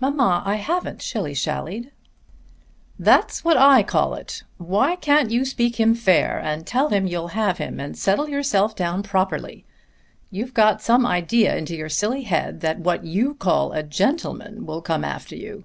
[0.00, 1.92] "Mamma, I haven't shilly shallied."
[2.98, 4.42] "That's what I call it.
[4.56, 8.74] Why can't you speak him fair and tell him you'll have him and settle yourself
[8.74, 9.64] down properly?
[10.32, 14.82] You've got some idea into your silly head that what you call a gentleman will
[14.82, 15.62] come after you."